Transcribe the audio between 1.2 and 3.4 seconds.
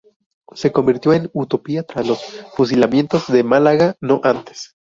"utópica" tras los fusilamientos